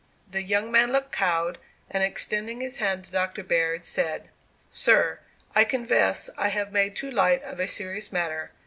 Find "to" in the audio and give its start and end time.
3.05-3.11